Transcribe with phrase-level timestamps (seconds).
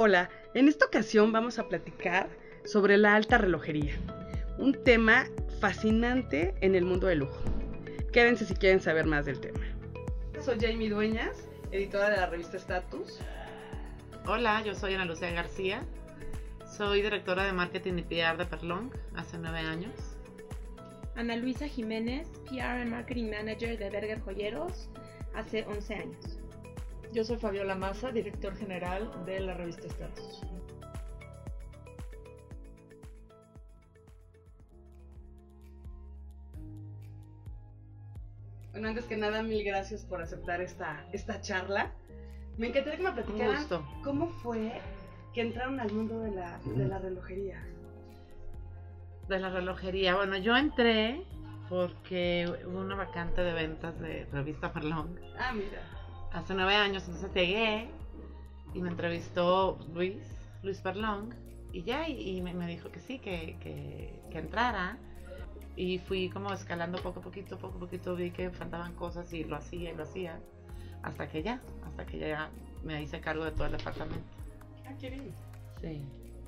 [0.00, 2.28] Hola, en esta ocasión vamos a platicar
[2.64, 3.96] sobre la alta relojería,
[4.56, 5.26] un tema
[5.60, 7.42] fascinante en el mundo del lujo.
[8.12, 9.58] Quédense si quieren saber más del tema.
[10.40, 13.18] Soy Jamie Dueñas, editora de la revista Status.
[14.24, 15.82] Hola, yo soy Ana Lucía García,
[16.64, 19.92] soy directora de marketing y PR de Perlong hace nueve años.
[21.16, 24.90] Ana Luisa Jiménez, PR and Marketing Manager de Berger Joyeros,
[25.34, 26.37] hace 11 años.
[27.12, 30.42] Yo soy Fabiola Massa, director general de la revista Status.
[38.72, 41.92] Bueno, antes que nada, mil gracias por aceptar esta, esta charla.
[42.58, 43.66] Me encantaría que me platicaran
[44.04, 44.80] cómo fue
[45.32, 47.64] que entraron al mundo de la, de la relojería.
[49.28, 50.14] De la relojería.
[50.14, 51.24] Bueno, yo entré
[51.68, 55.97] porque hubo una vacante de ventas de revista Perlong Ah, mira.
[56.32, 57.88] Hace nueve años, entonces llegué
[58.74, 60.16] y me entrevistó Luis,
[60.62, 61.32] Luis Perlong,
[61.72, 64.98] y ya, y, y me, me dijo que sí, que, que, que entrara.
[65.76, 69.44] Y fui como escalando poco a poquito, poco a poquito, vi que faltaban cosas y
[69.44, 70.40] lo hacía y lo hacía,
[71.02, 72.50] hasta que ya, hasta que ya
[72.82, 74.24] me hice cargo de todo el departamento.
[74.86, 75.30] Ah, qué bien.
[75.80, 76.02] Sí.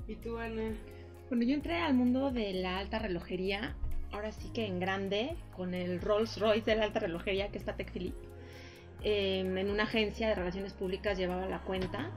[0.07, 0.73] ¿Y tú, Ana?
[1.29, 3.73] Bueno, yo entré al mundo de la alta relojería,
[4.11, 7.77] ahora sí que en grande, con el Rolls Royce de la alta relojería que está
[7.77, 8.15] Tech Philip.
[9.03, 12.11] Eh, en una agencia de relaciones públicas llevaba la cuenta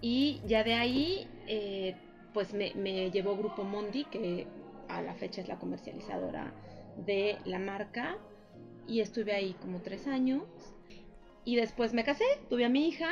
[0.00, 1.94] y ya de ahí eh,
[2.32, 4.46] pues me, llevó Grupo Mondi, que
[4.88, 6.52] a la fecha es la comercializadora
[7.04, 8.16] de la marca
[8.86, 10.42] y estuve ahí como tres años.
[11.44, 13.08] Y después me casé, tuve a mi hija,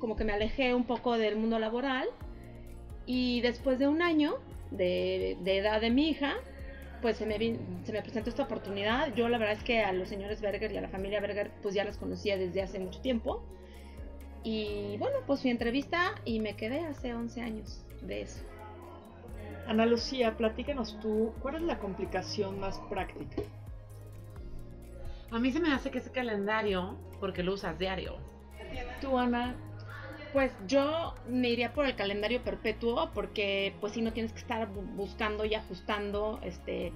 [0.00, 2.08] como que me alejé un poco del mundo laboral
[3.06, 4.36] y después de un año
[4.70, 6.34] de, de edad de mi hija,
[7.00, 9.14] pues se me, vin- se me presentó esta oportunidad.
[9.14, 11.74] Yo la verdad es que a los señores Berger y a la familia Berger pues
[11.74, 13.42] ya los conocía desde hace mucho tiempo.
[14.44, 18.40] Y bueno, pues fui a entrevista y me quedé hace 11 años de eso.
[19.66, 23.42] Ana Lucía, platícanos tú, ¿cuál es la complicación más práctica?
[25.30, 28.16] A mí se me hace que ese calendario, porque lo usas diario.
[29.02, 29.54] Tú, Ana,
[30.32, 34.68] Pues yo me iría por el calendario perpetuo porque pues si no tienes que estar
[34.68, 36.92] bu- buscando y ajustando, este,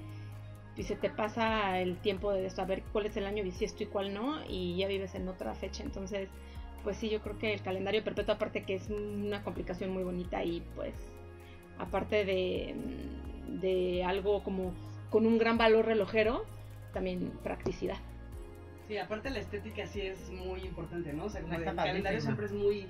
[0.76, 4.12] y se te pasa el tiempo de saber cuál es el año bisiesto y cuál
[4.12, 6.28] no, y ya vives en otra fecha, entonces
[6.84, 10.44] pues sí, yo creo que el calendario perpetuo aparte que es una complicación muy bonita
[10.44, 10.94] y pues
[11.78, 12.74] aparte de,
[13.60, 14.74] de algo como
[15.08, 16.44] con un gran valor relojero,
[16.92, 17.98] también practicidad.
[18.88, 21.26] Sí, aparte la estética sí es muy importante, ¿no?
[21.26, 22.88] O sea, como el calendario siempre es muy...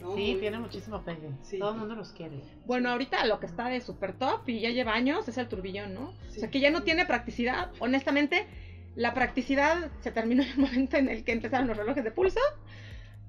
[0.00, 0.14] ¿no?
[0.16, 1.30] Sí, Muy- tiene muchísimo pegue.
[1.42, 1.58] Sí.
[1.58, 2.40] Todo el mundo los quiere.
[2.66, 5.94] Bueno, ahorita lo que está de super top y ya lleva años es el turbillón,
[5.94, 6.12] ¿no?
[6.30, 6.38] Sí.
[6.38, 7.70] O sea, que ya no tiene practicidad.
[7.78, 8.46] Honestamente,
[8.94, 12.40] la practicidad se terminó en el momento en el que empezaron los relojes de pulso.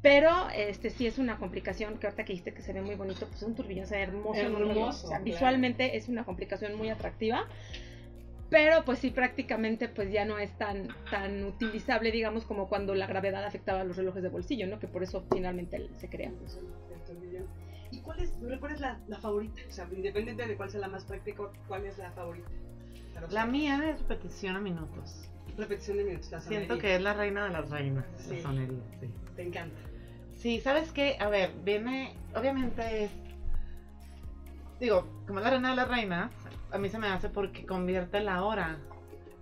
[0.02, 3.26] Pero este sí es una complicación que ahorita que dijiste que se ve muy bonito,
[3.26, 4.38] pues un turbillón se ve hermoso.
[4.42, 5.24] Hermoso, O sea, claro.
[5.24, 7.48] visualmente es una complicación muy atractiva.
[8.54, 13.08] Pero pues sí, prácticamente pues ya no es tan, tan utilizable, digamos, como cuando la
[13.08, 14.78] gravedad afectaba a los relojes de bolsillo, ¿no?
[14.78, 16.30] Que por eso finalmente se crea.
[17.08, 17.48] Turbillón.
[17.90, 19.60] ¿Y cuál es, cuál es la, la favorita?
[19.68, 22.48] O sea, independiente de cuál sea la más práctica, ¿cuál es la favorita?
[23.32, 25.28] La mía es repetición a minutos.
[25.58, 26.82] Repetición de minutos, la Siento sonería.
[26.82, 28.36] que es la reina de las reinas, Sí.
[28.36, 29.08] la sonería, sí.
[29.36, 29.80] Te encanta.
[30.38, 31.18] Sí, ¿sabes qué?
[31.20, 33.12] A ver, viene, obviamente es,
[34.80, 36.32] digo, como es la reina de las reinas,
[36.74, 38.78] a mí se me hace porque convierte la hora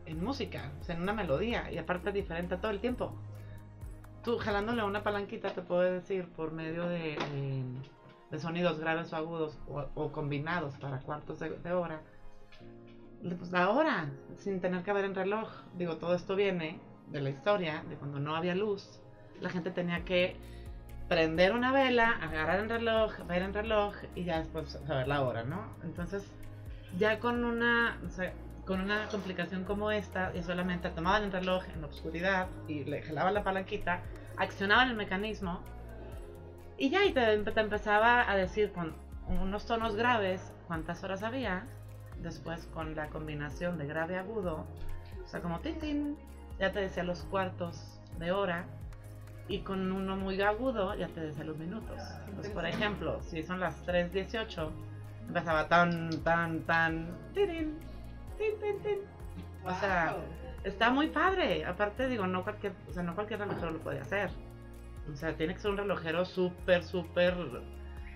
[0.05, 3.13] en música, en una melodía, y aparte es diferente todo el tiempo.
[4.23, 7.63] Tú jalándole una palanquita te puedo decir por medio de, de-
[8.29, 9.57] de sonidos graves o agudos
[9.95, 12.01] o, combinados para cuartos de, hora,
[13.37, 15.49] pues la hora, sin tener que ver en reloj.
[15.77, 19.01] Digo, todo esto viene de la historia, de cuando no había luz,
[19.41, 20.35] la gente tenía que
[21.09, 25.43] prender una vela, agarrar el reloj, ver el reloj y ya después saber la hora,
[25.43, 25.61] ¿no?
[25.83, 26.31] Entonces,
[26.97, 28.33] ya con una, o sea,
[28.65, 33.01] con una complicación como esta, y solamente tomaban el reloj en la oscuridad y le
[33.01, 34.01] jalaban la palanquita,
[34.37, 35.61] accionaban el mecanismo
[36.77, 38.95] y ya y te, te empezaba a decir con
[39.27, 41.65] unos tonos graves cuántas horas había,
[42.21, 44.65] después con la combinación de grave agudo,
[45.23, 46.17] o sea, como tin, tin,
[46.59, 48.65] ya te decía los cuartos de hora
[49.47, 51.99] y con uno muy agudo ya te decía los minutos.
[52.53, 54.69] Por ejemplo, si son las 3.18,
[55.27, 57.77] empezaba tan, tan, tan, tirin,
[58.37, 58.99] tin, tin, tin.
[59.63, 60.17] O sea,
[60.63, 61.65] está muy padre.
[61.65, 64.29] Aparte, digo, no cualquier, o sea, no cualquier relojero lo puede hacer.
[65.11, 67.35] O sea, tiene que ser un relojero súper, súper,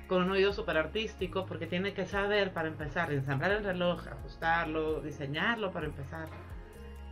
[0.07, 5.01] con un oído súper artístico, porque tiene que saber, para empezar, ensamblar el reloj, ajustarlo,
[5.01, 6.27] diseñarlo para empezar.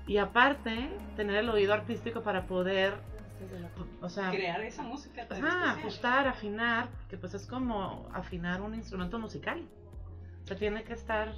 [0.06, 2.94] Y aparte, tener el oído artístico para poder
[4.02, 8.76] O sea, Crear esa música tan ajá, ajustar, afinar, que pues es como afinar un
[8.76, 9.64] instrumento musical.
[10.44, 11.34] O sea, tiene que estar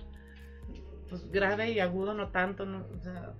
[1.10, 3.34] pues grave y agudo, no tanto, no, o sea,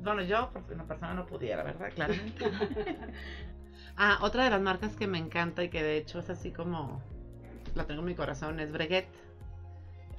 [0.00, 1.92] bueno, yo, porque una persona no pudiera, ¿verdad?
[1.94, 2.44] Claramente.
[3.96, 7.00] ah, otra de las marcas que me encanta y que de hecho es así como
[7.74, 9.06] la tengo en mi corazón es Breguet,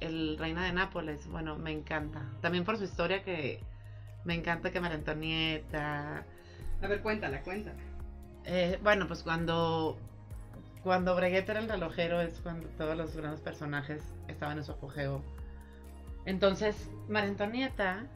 [0.00, 1.26] el Reina de Nápoles.
[1.28, 2.22] Bueno, me encanta.
[2.40, 3.62] También por su historia que
[4.24, 6.24] me encanta que María Antonieta.
[6.82, 7.78] A ver, cuéntala, cuéntala.
[8.44, 9.98] eh, bueno, pues cuando
[10.86, 15.20] cuando Breguet era el relojero es cuando todos los grandes personajes estaban en su apogeo.
[16.26, 18.06] Entonces, María Antonieta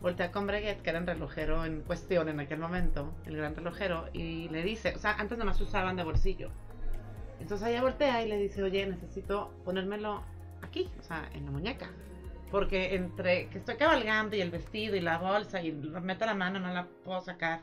[0.00, 4.08] voltea con Breguet, que era el relojero en cuestión en aquel momento, el gran relojero,
[4.12, 6.50] y le dice, o sea, antes nada más usaban de bolsillo.
[7.38, 10.24] Entonces ella voltea y le dice, oye, necesito ponérmelo
[10.62, 11.92] aquí, o sea, en la muñeca.
[12.50, 16.58] Porque entre que estoy cabalgando y el vestido y la bolsa y meto la mano
[16.58, 17.60] no la puedo sacar.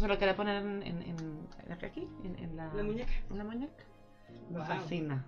[0.00, 3.12] Entonces me lo quería poner en, en, en- aquí, en, en la, La muñeca.
[3.30, 3.84] en la muñeca.
[4.48, 4.66] Me Wow.
[4.66, 5.24] fascina.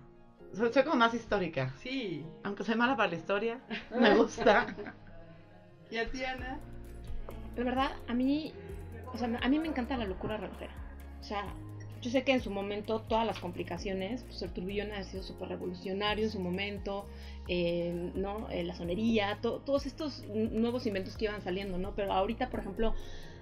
[0.55, 1.71] Soy, soy como más histórica.
[1.79, 2.25] Sí.
[2.43, 3.59] Aunque soy mala para la historia,
[3.99, 4.65] me gusta.
[5.91, 6.57] ¿Y a ti, Ana?
[7.55, 8.51] La verdad, a mí,
[9.13, 10.73] o sea, a mí me encanta la locura relojera.
[11.21, 11.43] O sea,
[12.01, 15.49] yo sé que en su momento todas las complicaciones, pues el turbillón ha sido súper
[15.49, 17.05] revolucionario en su momento,
[17.47, 18.49] eh, ¿no?
[18.49, 21.91] Eh, la sonería, to- todos estos nuevos inventos que iban saliendo, ¿no?
[21.95, 22.95] Pero ahorita, por ejemplo,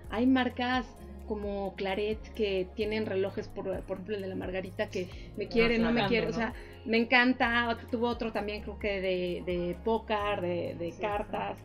[0.10, 0.86] hay marcas
[1.32, 5.08] como Claret que tienen relojes, por, por ejemplo el de la Margarita, que
[5.38, 7.78] me quiere, no me quiere, o sea, me encanta.
[7.90, 11.58] Tuvo otro también, creo que de, de póker, de, de Sí, cartas.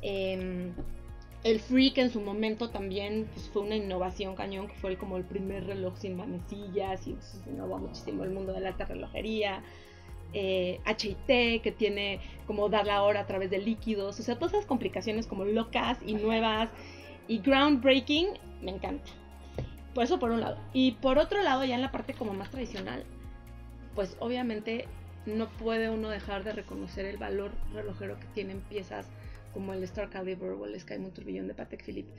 [0.00, 0.72] Em,
[1.44, 5.24] el Freak en su momento también pues, fue una innovación cañón, que fue como el
[5.24, 9.62] primer reloj sin manecillas y pues, innovó muchísimo el mundo de la alta relojería.
[10.32, 14.54] Eh, HIT, que tiene como dar la hora a través de líquidos, o sea, todas
[14.54, 16.70] esas complicaciones como locas y nuevas
[17.28, 18.28] y groundbreaking,
[18.62, 19.10] me encanta.
[19.94, 20.58] Por eso por un lado.
[20.72, 23.04] Y por otro lado, ya en la parte como más tradicional,
[23.94, 24.86] pues obviamente
[25.26, 29.06] no puede uno dejar de reconocer el valor relojero que tienen piezas
[29.52, 32.12] como el Star Caliber o el Sky Moon Tourbillon de Patek Philippe,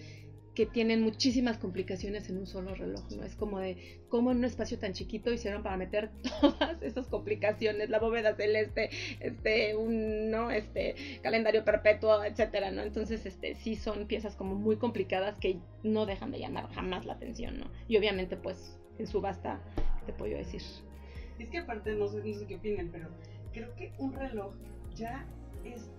[0.56, 3.24] que tienen muchísimas complicaciones en un solo reloj, ¿no?
[3.24, 6.12] Es como de cómo en un espacio tan chiquito hicieron para meter
[6.42, 8.90] todas esas complicaciones, la bóveda celeste,
[9.22, 10.52] este, un, ¿no?
[10.52, 12.82] Este, calendario perpetuo, etcétera, ¿no?
[12.82, 17.14] Entonces, este, sí son piezas como muy complicadas que no dejan de llamar jamás la
[17.14, 17.72] atención, ¿no?
[17.88, 19.62] Y obviamente, pues, en subasta,
[20.00, 20.62] ¿qué te puedo decir?
[21.40, 23.08] Es que aparte, no sé, no sé qué opinen, pero
[23.54, 24.54] creo que un reloj
[24.96, 25.26] ya
[25.64, 25.90] es,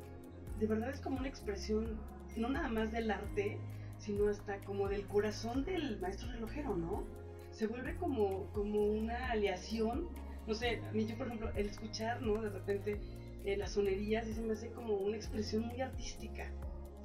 [0.60, 1.98] de verdad es como una expresión,
[2.36, 3.58] no nada más del arte,
[4.04, 7.04] sino hasta como del corazón del maestro relojero, ¿no?
[7.52, 10.08] Se vuelve como, como una aleación,
[10.46, 12.42] no sé, a mí yo por ejemplo, el escuchar, ¿no?
[12.42, 12.98] De repente
[13.44, 16.50] eh, las sonerías, y se me hace como una expresión muy artística.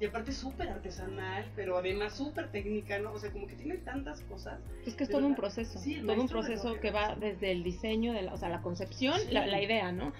[0.00, 3.12] Y aparte súper artesanal, pero además súper técnica, ¿no?
[3.12, 4.58] O sea, como que tiene tantas cosas.
[4.86, 7.62] Es que es todo un proceso, Sí, el todo un proceso que va desde el
[7.62, 9.30] diseño, de la, o sea, la concepción, Sí.
[9.32, 10.12] la, la idea, ¿no?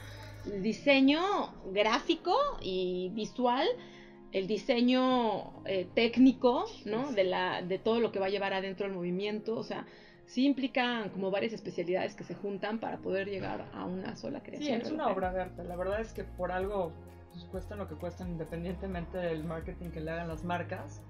[0.46, 1.20] El diseño
[1.72, 3.66] gráfico y visual,
[4.32, 7.12] el diseño eh, técnico, ¿no?
[7.12, 9.86] De, la, de todo lo que va a llevar adentro el movimiento, o sea,
[10.26, 14.44] sí implican como varias especialidades que se juntan para poder llegar a una sola Sí,
[14.50, 14.80] creación.
[14.82, 15.64] es una obra de arte.
[15.64, 16.92] La verdad es que por algo
[17.32, 21.00] pues, cuestan lo que cuestan independientemente del marketing que le hagan las marcas.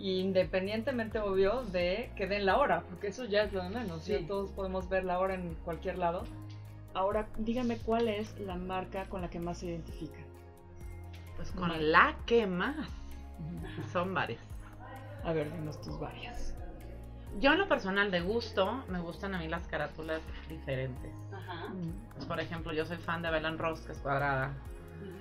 [0.00, 4.04] Y independientemente, obvio, de que den la hora, porque eso ya es lo de menos.
[4.04, 4.12] Sí.
[4.12, 6.22] Ya todos podemos ver la hora en cualquier lado.
[6.94, 10.20] Ahora, dígame cuál es la marca con la que más se identifica.
[11.38, 12.76] Pues con la que más.
[13.92, 14.42] Son varias.
[15.22, 16.52] A ver, dinos tus varias.
[17.38, 21.12] Yo en lo personal de gusto, me gustan a mí las carátulas diferentes.
[21.32, 21.68] Ajá.
[22.14, 24.52] Pues, por ejemplo, yo soy fan de Bell Ross, que es cuadrada.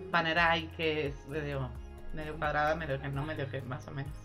[0.09, 1.69] Panerai, que es medio,
[2.15, 4.17] medio cuadrada, medio que no, medio que más o menos.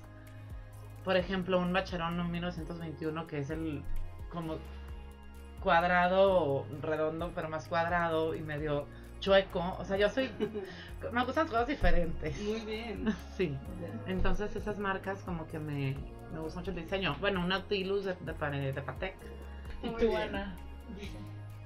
[1.04, 3.82] Por ejemplo, un Bacherón un 1921, que es el
[4.30, 4.56] como
[5.62, 8.86] cuadrado redondo, pero más cuadrado y medio
[9.22, 9.76] chueco.
[9.78, 10.28] O sea, yo soy.
[11.12, 12.38] Me gustan cosas diferentes.
[12.42, 13.06] Muy bien.
[13.36, 13.56] Sí.
[14.06, 15.96] Entonces, esas marcas, como que me,
[16.32, 17.16] me gusta mucho el diseño.
[17.20, 19.14] Bueno, un Nautilus de, de, de Patek.
[19.82, 20.20] ¿Y Muy tú, bien.
[20.20, 20.56] Ana?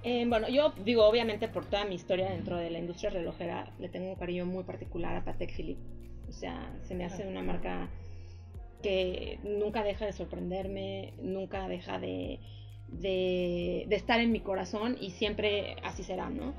[0.04, 3.88] Eh, bueno, yo digo, obviamente, por toda mi historia dentro de la industria relojera, le
[3.88, 5.82] tengo un cariño muy particular a Patek Philippe.
[6.28, 7.88] O sea, se me hace una marca
[8.82, 12.38] que nunca deja de sorprenderme, nunca deja de,
[12.88, 16.54] de, de estar en mi corazón y siempre así será, ¿no?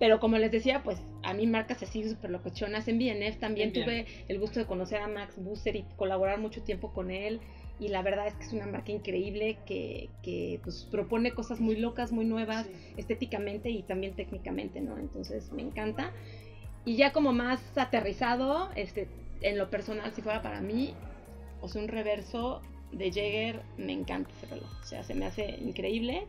[0.00, 2.88] Pero como les decía, pues a mí marcas así súper locochonas.
[2.88, 6.92] En BNF también tuve el gusto de conocer a Max Busser y colaborar mucho tiempo
[6.92, 7.38] con él.
[7.78, 11.76] Y la verdad es que es una marca increíble que, que pues, propone cosas muy
[11.76, 12.72] locas, muy nuevas, Sí.
[12.96, 14.98] estéticamente y también técnicamente, ¿no?
[14.98, 16.12] Entonces me encanta.
[16.86, 19.06] Y ya como más aterrizado, este,
[19.42, 20.94] en lo personal, si fuera para mí,
[21.60, 24.70] o sea, un reverso de Jäger, me encanta ese reloj.
[24.80, 26.22] O sea, se me hace increíble.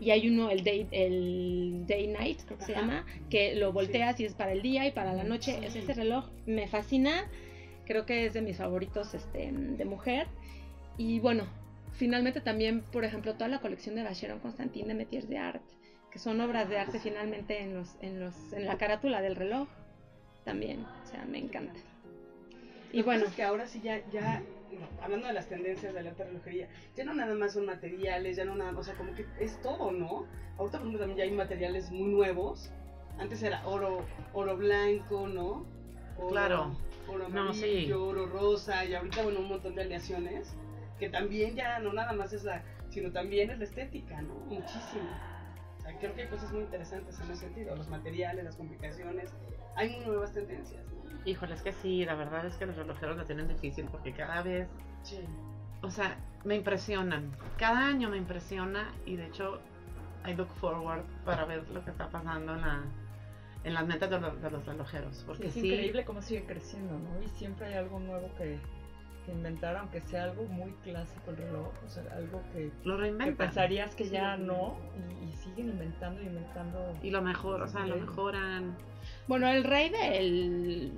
[0.00, 2.80] Y hay uno, el Day, el day Night, creo que se Ajá.
[2.82, 5.56] llama, que lo volteas y es para el día y para la noche.
[5.58, 5.64] Sí.
[5.66, 7.26] Es ese reloj me fascina.
[7.84, 10.28] Creo que es de mis favoritos este, de mujer.
[10.98, 11.46] Y bueno,
[11.94, 15.62] finalmente también, por ejemplo, toda la colección de Vacheron Constantin de Metiers de Art,
[16.12, 19.68] que son obras de arte finalmente en, los, en, los, en la carátula del reloj.
[20.44, 21.78] También, o sea, me encanta.
[22.92, 24.42] Y bueno, es que ahora sí ya, ya,
[25.00, 28.44] hablando de las tendencias de la alta relojería, ya no nada más son materiales, ya
[28.44, 30.24] no nada, o sea, como que es todo, ¿no?
[30.58, 32.70] Ahorita, por ejemplo, también ya hay materiales muy nuevos.
[33.18, 35.64] Antes era oro, oro blanco, ¿no?
[36.18, 36.76] Oro- Claro.
[37.08, 37.64] Oro No, sí.
[37.64, 40.54] amarillo, oro rosa, y ahorita, bueno, un montón de aleaciones,
[40.98, 44.34] que también ya no nada más es la, sino también es la estética, ¿no?
[44.34, 45.08] Muchísimo.
[45.78, 49.30] O sea, creo que hay cosas muy interesantes en ese sentido, los materiales, las complicaciones,
[49.74, 51.07] hay muy nuevas tendencias, ¿no?
[51.28, 54.42] Híjole, es que sí, la verdad es que los relojeros la tienen difícil porque cada
[54.42, 54.66] vez,
[55.02, 55.20] Sí.
[55.82, 57.30] o sea, me impresionan.
[57.58, 59.60] Cada año me impresiona y de hecho,
[60.26, 62.80] I look forward para ver lo que está pasando en, la,
[63.64, 65.22] en las metas de, los- de los relojeros.
[65.26, 67.22] Porque es sí, increíble cómo sigue creciendo, ¿no?
[67.22, 68.58] Y siempre hay algo nuevo que,
[69.26, 73.02] que inventar, aunque sea algo muy clásico el reloj, o sea, algo que, lo que
[73.02, 73.36] reinventan.
[73.36, 74.76] pensarías que Sí, ya no,
[75.22, 76.92] y, y siguen inventando, inventando.
[77.02, 78.76] Y lo mejor, o sea, lo mejoran.
[79.28, 80.92] bueno, el rey de el-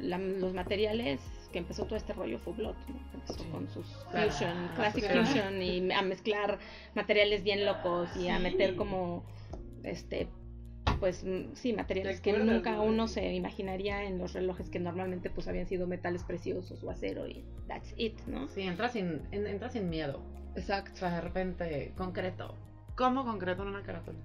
[0.00, 1.20] la- los materiales
[1.52, 2.96] que empezó todo este rollo fue Blot, ¿no?
[3.14, 3.48] Empezó Sí.
[3.50, 4.30] con sus Claro.
[4.30, 6.58] fusion, Ah, classic fusion y a mezclar
[6.94, 9.24] materiales bien locos y a meter como
[9.84, 10.28] este
[11.00, 12.84] pues mm, sí, materiales ¿Te que nunca no?
[12.84, 17.26] uno se imaginaría en los relojes que normalmente pues habían sido metales preciosos o acero
[17.26, 18.46] y that's it, ¿no?
[18.48, 20.22] Sí, entra sin, en- entra sin miedo.
[20.54, 20.92] Exacto.
[20.94, 22.54] O sea, de repente, concreto.
[22.94, 24.18] ¿Cómo concreto en una carátula?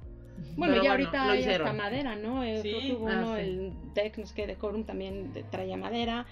[0.56, 2.44] Bueno, Pero ya bueno, ahorita hay hasta madera, ¿no?
[2.44, 3.42] Eh, Sí, creo que hubo ah, uno, sí.
[3.42, 3.67] el
[3.98, 6.26] deck, no sé qué, Decorum también de- traía madera.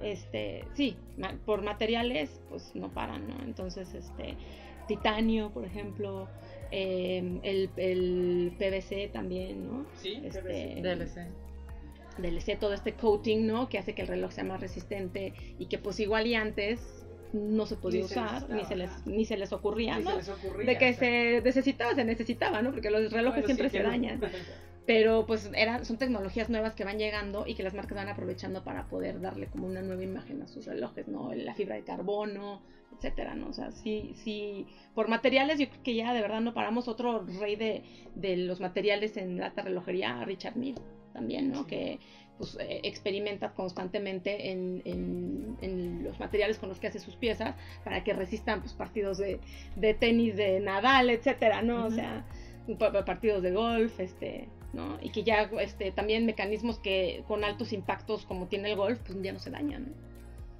[0.00, 0.04] No.
[0.04, 3.42] Este, sí, ma- por materiales, pues no paran, ¿no?
[3.44, 4.34] Entonces, este,
[4.86, 6.28] titanio, por ejemplo,
[6.70, 9.84] eh, el, el PVC también, ¿no?
[9.96, 10.40] Sí, este,
[10.80, 10.82] PVC.
[10.82, 11.26] DLC.
[12.18, 13.68] DLC, todo este coating, ¿no?
[13.68, 16.80] Que hace que el reloj sea más resistente y que pues igual y antes
[17.32, 20.08] no se podía Ni se usar, ni se les, ni se les ocurría, Ni se
[20.10, 20.16] ¿no?
[20.16, 20.98] les ocurría, De que o sea.
[20.98, 22.72] se necesitaba, se necesitaba, ¿no?
[22.72, 24.20] Porque los relojes Bueno, siempre sí, se dañan.
[24.88, 28.64] Pero pues eran, son tecnologías nuevas que van llegando y que las marcas van aprovechando
[28.64, 31.30] para poder darle como una nueva imagen a sus relojes, ¿no?
[31.34, 32.62] La fibra de carbono,
[32.96, 33.48] etcétera, ¿no?
[33.48, 36.88] O sea, sí, sí, por materiales yo creo que ya de verdad no paramos.
[36.88, 37.82] Otro rey de,
[38.14, 40.80] de los materiales en la alta relojería, Richard Mille,
[41.12, 41.64] también, ¿no?
[41.64, 41.66] Sí.
[41.68, 41.98] Que
[42.38, 47.54] pues eh, experimenta constantemente en, en- en los materiales con los que hace sus piezas
[47.84, 49.38] para que resistan pues partidos de,
[49.76, 51.84] de tenis de Nadal, etcétera, ¿no?
[51.86, 52.24] O sea,
[52.78, 54.98] pa- pa- partidos de golf, este, ¿no?
[55.00, 59.20] Y que ya este también mecanismos que con altos impactos como tiene el golf, pues
[59.22, 59.86] ya no se dañan.
[59.86, 60.08] ¿no?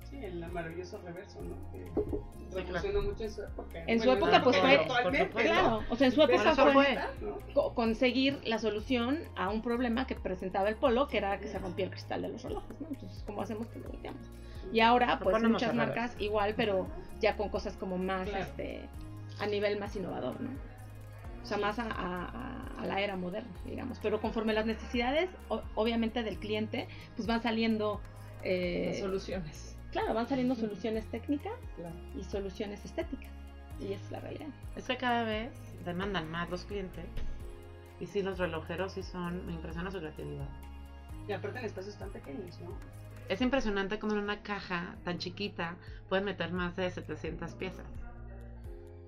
[0.09, 1.55] Sí, el maravilloso reverso, ¿no?
[1.71, 2.65] Que claro.
[2.81, 3.85] revolucionó mucho en su época.
[3.87, 5.29] En su época, pues, fue-.
[5.35, 6.99] Claro, o sea, en su época fue, fue.
[7.21, 7.38] ¿no?
[7.53, 11.59] co- conseguir la solución a un problema que presentaba el polo, que era que se
[11.59, 12.87] rompía el cristal de los relojes, ¿no?
[12.88, 13.67] Entonces, ¿cómo hacemos?
[13.67, 14.23] Pues lo volteamos.
[14.73, 16.87] Y ahora, pues muchas marcas igual, pero
[17.21, 18.45] ya con cosas como más, Claro.
[18.45, 18.81] este,
[19.41, 20.49] a nivel más innovador, ¿no?
[21.49, 23.99] O sea, más a, a- a- a la era moderna, digamos.
[24.02, 28.02] Pero conforme las necesidades, o- obviamente, del cliente, pues van saliendo,
[28.45, 29.75] eh, Las soluciones.
[29.90, 31.95] claro, van saliendo soluciones técnicas Claro.
[32.14, 33.31] y soluciones estéticas.
[33.81, 34.49] Y esa es la realidad.
[34.76, 35.50] Es que cada vez
[35.87, 37.07] demandan más los clientes.
[37.99, 40.49] Y sí, los relojeros sí son, me impresiona su creatividad.
[41.26, 42.76] Y aparte en espacios tan pequeños, ¿no?
[43.31, 45.76] Es impresionante como en una caja tan chiquita
[46.11, 47.87] pueden meter más de 700 piezas.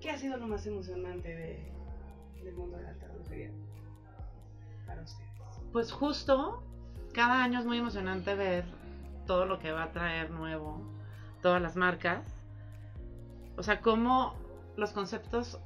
[0.01, 1.71] ¿Qué ha sido lo más emocionante de,
[2.43, 2.93] del mundo de la
[4.85, 5.29] para ustedes?
[5.71, 6.63] Pues justo,
[7.13, 8.65] cada año es muy emocionante ver
[9.25, 10.81] todo lo que va a traer nuevo,
[11.41, 12.23] todas las marcas.
[13.57, 14.35] O sea, cómo
[14.77, 15.59] los conceptos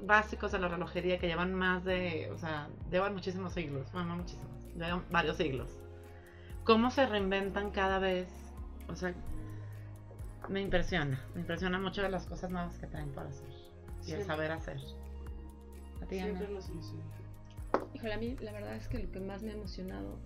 [0.00, 4.16] básicos de la relojería que llevan más de, o sea, llevan muchísimos siglos, bueno, no
[4.16, 5.70] muchísimos, llevan varios siglos.
[6.64, 8.28] Cómo se reinventan cada vez,
[8.88, 9.14] o sea,
[10.48, 13.48] me impresiona, me impresiona mucho de las cosas nuevas que traen para hacer
[14.06, 14.80] y el saber hacer.
[16.02, 16.16] ¿A ti?
[16.16, 17.04] Siempre nos emociona.
[17.94, 20.18] Híjole, a mí la verdad es que lo que más me ha emocionado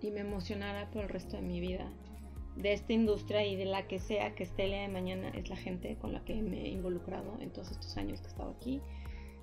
[0.00, 1.90] y me emocionará por el resto de mi vida
[2.56, 5.48] de esta industria y de la que sea que esté el día de mañana es
[5.48, 8.50] la gente con la que me he involucrado en todos estos años que he estado
[8.50, 8.80] aquí.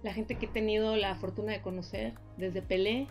[0.04, 3.08] La gente que he tenido la fortuna de conocer, desde Pelé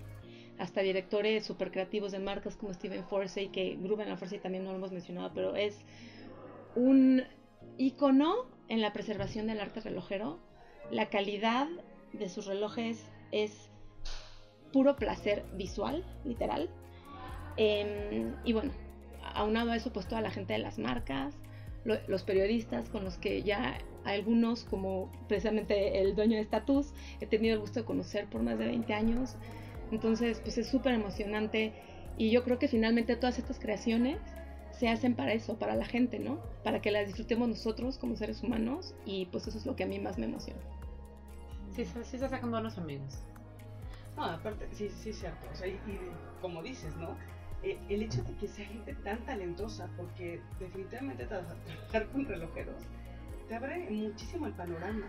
[0.59, 4.77] hasta directores super creativos de marcas como Steven Forsey, que Gruben Forsey también no lo
[4.77, 5.77] hemos mencionado, pero es
[6.77, 7.25] un
[7.79, 10.39] icono en la preservación del arte relojero.
[10.91, 11.67] La calidad
[12.18, 13.71] de sus relojes es
[14.73, 16.68] puro placer visual, literal.
[17.56, 18.73] Em, y bueno,
[19.35, 21.35] aunado a eso, pues toda la gente de las marcas,
[21.85, 27.26] lo- los periodistas con los que ya algunos como precisamente el dueño de Status, he
[27.26, 29.37] tenido el gusto de conocer por más de 20 años,
[29.90, 31.73] entonces pues es súper emocionante
[32.16, 34.18] y yo creo que finalmente todas estas creaciones
[34.73, 36.38] se hacen para eso, para la gente, ¿no?
[36.64, 39.87] Para que las disfrutemos nosotros como seres humanos y pues eso es lo que a
[39.87, 40.61] mí más me emociona.
[41.75, 43.19] Sí, sí, sí se sacan buenos amigos.
[44.16, 45.47] No, aparte, sí, sí, es cierto.
[45.52, 45.99] O sea, y, y
[46.40, 47.16] como dices, ¿no?
[47.62, 52.76] Eh, el hecho de que sea gente tan talentosa, porque definitivamente tra- trabajar con relojeros
[53.49, 55.07] te abre muchísimo el panorama.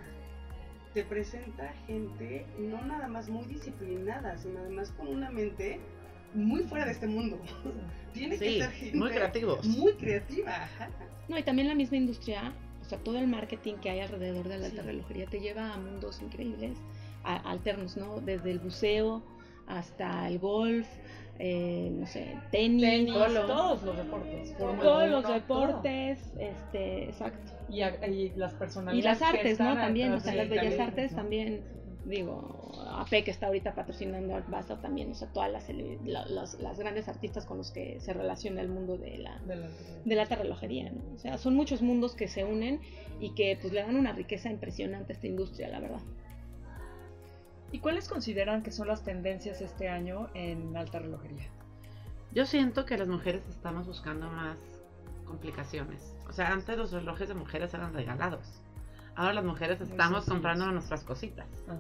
[0.93, 5.79] Te presenta gente no nada más muy disciplinada, sino además con una mente
[6.34, 7.39] muy fuera de este mundo.
[8.13, 9.65] Tiene que Sí, ser gente muy creativos.
[9.67, 10.89] Muy creativa, ajá.
[11.27, 12.53] No, y también la misma industria,
[12.86, 14.88] o sea, todo el marketing que hay alrededor de la alta Sí.
[14.88, 16.77] relojería te lleva a mundos increíbles,
[17.24, 18.20] a- alternos, ¿no?
[18.22, 19.24] Desde el buceo
[19.68, 20.88] hasta el golf,
[21.39, 23.32] eh, no sé, tenis, todos
[23.84, 24.56] los deportes.
[24.58, 27.51] Todos los deportes, este, exacto.
[27.68, 29.04] Y, y las Y personalidades.
[29.04, 29.74] las que artes, ¿no?
[29.75, 31.18] También, o sea, las bellas artes ¿no?
[31.18, 31.62] también,
[32.05, 35.67] digo, AP que está ahorita patrocinando Art Basel también, o sea, todas las,
[36.29, 39.69] las, las grandes artistas con los que se relaciona el mundo de la, De la-
[40.05, 41.01] de la alta relojería, ¿no?
[41.15, 42.79] O sea, son muchos mundos que se unen
[43.19, 46.01] y que pues le dan una riqueza impresionante a esta industria, la verdad.
[47.71, 51.50] ¿Y cuáles consideran que son las tendencias este año en alta relojería?
[52.33, 54.57] Yo siento que las mujeres estamos buscando más
[55.25, 56.13] complicaciones.
[56.29, 58.62] O sea, antes los relojes de mujeres eran regalados.
[59.15, 61.48] Ahora las mujeres estamos comprando nuestras cositas.
[61.69, 61.77] Ah.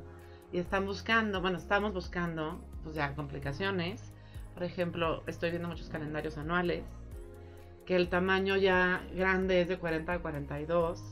[0.51, 4.13] Y están buscando, bueno, estamos buscando, pues ya, complicaciones.
[4.53, 6.83] Por ejemplo, estoy viendo muchos calendarios anuales.
[7.85, 11.03] Que el tamaño ya grande es de 40 a 42.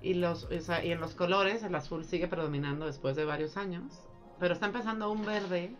[0.00, 3.56] Y, los, o sea, y en los colores el azul sigue predominando después de varios
[3.56, 4.00] años.
[4.40, 5.74] Pero está empezando un verde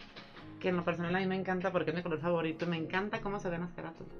[0.60, 2.76] que en lo personal a mí me encanta porque es mi color favorito y me
[2.76, 4.12] encanta cómo se ven las carátulas.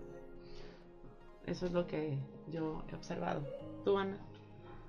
[1.46, 3.42] Eso es lo que yo he observado.
[3.84, 4.16] ¿Tú, Ana?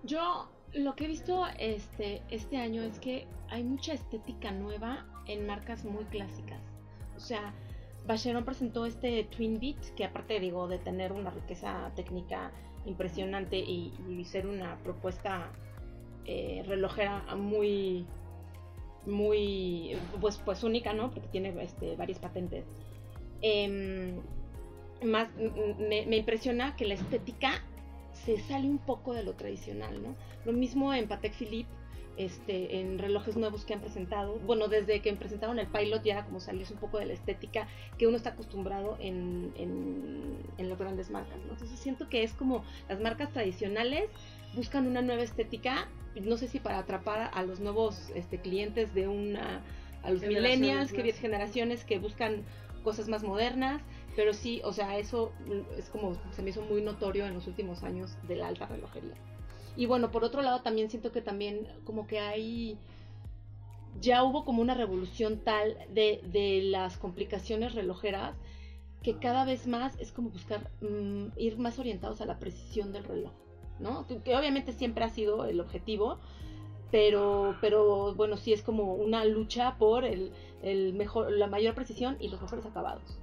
[0.04, 5.46] Yo lo que he visto este, este año es que hay mucha estética nueva en
[5.46, 6.60] marcas muy clásicas.
[7.16, 7.54] O sea,
[8.06, 12.52] Vacheron presentó este Twin Beat, que aparte digo de tener una riqueza técnica
[12.86, 13.92] impresionante y,
[14.26, 15.52] ser una propuesta
[16.26, 18.06] eh, relojera muy
[19.06, 21.12] muy pues pues única, ¿no?
[21.12, 22.66] Porque tiene este, varias patentes.
[23.42, 24.20] Em,
[25.04, 27.62] más me impresiona que la estética
[28.26, 30.16] se sale un poco de lo tradicional, ¿no?
[30.46, 31.70] Lo mismo en Patek Philippe,
[32.18, 34.40] este, en relojes nuevos que han presentado.
[34.40, 38.08] Bueno, desde que presentaron el Pilot ya como salirse un poco de la estética que
[38.08, 41.54] uno está acostumbrado en, en, en las grandes marcas, ¿no?
[41.54, 44.10] Entonces siento que es como las marcas tradicionales
[44.56, 45.88] buscan una nueva estética,
[46.22, 49.62] no sé si para atrapar a los nuevos este, clientes de una,
[50.04, 52.44] a los millennials, que generaciones que buscan
[52.84, 53.82] cosas más modernas,
[54.18, 55.32] pero sí, o sea, eso
[55.78, 59.14] es como se me hizo muy notorio en los últimos años de la alta relojería.
[59.76, 62.80] Y bueno, por otro lado también siento que también como que hay
[64.02, 68.36] ya hubo como una revolución tal de, de las complicaciones relojeras
[69.04, 73.04] que cada vez más es como buscar mm, ir más orientados a la precisión del
[73.04, 73.34] reloj,
[73.80, 74.08] ¿no?
[74.08, 76.18] Que, obviamente siempre ha sido el objetivo,
[76.90, 80.32] pero, pero bueno, sí es como una lucha por el
[80.96, 83.20] mejor, la mayor precisión y los mejores acabados.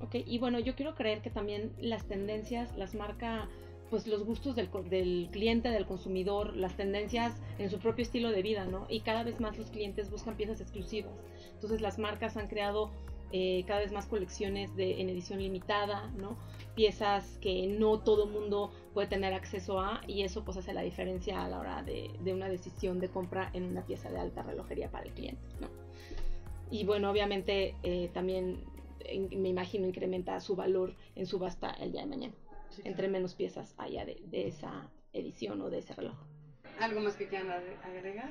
[0.00, 3.48] Ok, y bueno, yo quiero creer que también las tendencias las marca
[3.90, 8.42] pues los gustos del, del cliente, del consumidor, las tendencias en su propio estilo de
[8.42, 8.86] vida, ¿no?
[8.88, 11.12] Y cada vez más los clientes buscan piezas exclusivas.
[11.54, 12.90] Entonces las marcas han creado
[13.30, 16.36] eh, cada vez más colecciones de, en edición limitada, ¿no?
[16.74, 21.44] Piezas que no todo mundo puede tener acceso a y eso pues hace la diferencia
[21.44, 25.04] a la hora de, una decisión de compra en una pieza de alta relojería para
[25.04, 25.68] el cliente, ¿no?
[26.70, 28.62] Y bueno, obviamente eh, también
[29.36, 32.34] me imagino incrementa su valor en subasta el día de mañana
[32.70, 36.16] Sí, entre menos piezas haya de, de esa edición o de ese reloj.
[36.78, 38.30] ¿Algo más que quieran agre- agregar?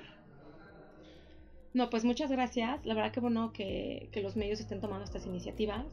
[1.73, 2.85] No, pues muchas gracias.
[2.85, 5.85] La verdad que bueno que, que los medios estén tomando estas iniciativas.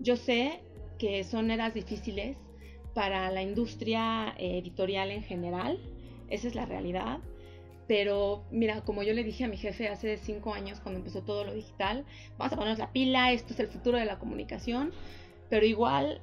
[0.00, 0.60] Yo sé
[0.98, 2.36] que son eras difíciles
[2.94, 5.78] para la industria eh, editorial en general.
[6.28, 7.18] Esa es la realidad.
[7.88, 11.44] Pero mira, como yo le dije a mi jefe hace cinco años cuando empezó todo
[11.44, 12.04] lo digital,
[12.36, 14.92] vamos a ponernos la pila, esto es el futuro de la comunicación.
[15.48, 16.20] Pero igual,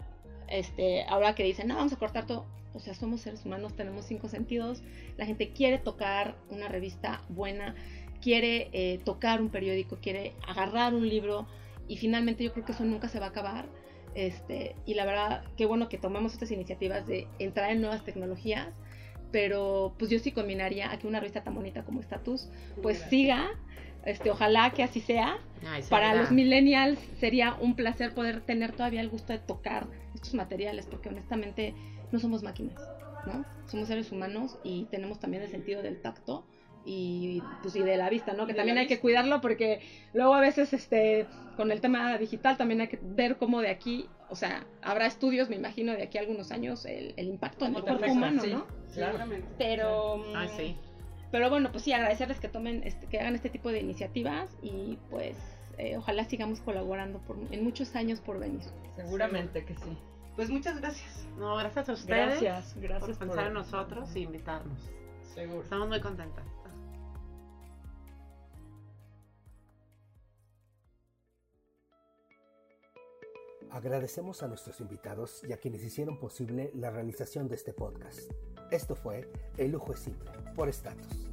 [0.49, 2.45] este, ahora que dicen, no, vamos a cortar todo.
[2.73, 4.81] O sea, somos seres humanos, tenemos cinco sentidos.
[5.17, 7.75] La gente quiere tocar una revista buena,
[8.21, 11.47] quiere eh, tocar un periódico, quiere agarrar un libro
[11.87, 13.67] y finalmente yo creo que eso nunca se va a acabar.
[14.15, 18.69] Este, y la verdad, qué bueno que tomemos estas iniciativas de entrar en nuevas tecnologías,
[19.33, 22.47] pero pues yo sí combinaría a que una revista tan bonita como Status
[22.83, 23.09] pues Gracias.
[23.09, 23.49] siga,
[24.05, 25.37] este, ojalá que así sea.
[25.65, 26.21] Ay, Para ¿verdad?
[26.21, 31.09] los millennials sería un placer poder tener todavía el gusto de tocar estos materiales, porque
[31.09, 31.73] honestamente
[32.11, 32.79] no somos máquinas.
[33.25, 33.43] ¿no?
[33.67, 36.45] Somos seres humanos y tenemos también el sentido del tacto
[36.85, 38.45] y pues y de la vista, ¿no?
[38.45, 39.81] Que también hay que cuidarlo porque
[40.13, 44.07] luego a veces este con el tema digital también hay que ver cómo de aquí,
[44.29, 47.75] o sea, habrá estudios, me imagino, de aquí a algunos años el, el impacto en
[47.75, 48.51] el cuerpo humano, sí.
[48.51, 48.65] ¿no?
[48.87, 49.47] Seguramente.
[49.57, 50.75] Pero Ah, mm, sí.
[51.31, 54.97] pero bueno, pues sí, agradecerles que tomen, este, que hagan este tipo de iniciativas y
[55.09, 55.37] pues
[55.77, 58.61] eh, ojalá sigamos colaborando por, en muchos años por venir.
[58.95, 59.97] Seguramente que sí.
[60.35, 61.27] Pues muchas gracias.
[61.37, 64.89] No, gracias a ustedes Gracias, gracias por pensar en nosotros y invitarnos.
[65.35, 65.61] Seguro.
[65.63, 66.45] Estamos muy contentas.
[73.73, 78.31] Agradecemos a nuestros invitados y a quienes hicieron posible la realización de este podcast.
[78.69, 81.32] Esto fue El lujo es simple, por estatus.